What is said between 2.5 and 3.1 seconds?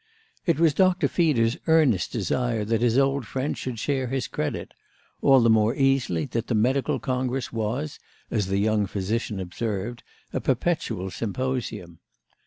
that his